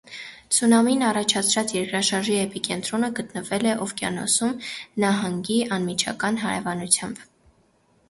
[0.55, 4.59] Ցունամիի առաջացրած երկրաշարժի էպիկենտրոնը գտնվել է օվկիանոսում՝
[5.07, 7.27] նահանգի անմիջական հարևանությամբ։